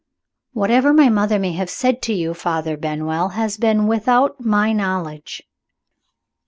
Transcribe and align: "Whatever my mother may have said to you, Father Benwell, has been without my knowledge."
"Whatever 0.53 0.93
my 0.93 1.09
mother 1.09 1.37
may 1.37 1.51
have 1.51 1.69
said 1.69 2.01
to 2.01 2.11
you, 2.15 2.33
Father 2.33 2.75
Benwell, 2.75 3.29
has 3.33 3.57
been 3.57 3.85
without 3.85 4.41
my 4.43 4.73
knowledge." 4.73 5.43